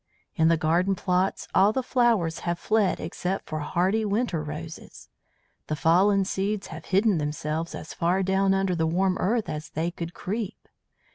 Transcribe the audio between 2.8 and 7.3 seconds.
except the hardy winter roses; the fallen seeds have hidden